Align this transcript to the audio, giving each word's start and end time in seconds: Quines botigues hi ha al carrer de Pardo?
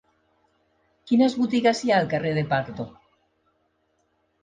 Quines 1.11 1.37
botigues 1.43 1.83
hi 1.85 1.93
ha 1.93 2.01
al 2.01 2.09
carrer 2.17 2.35
de 2.41 2.47
Pardo? 2.57 2.91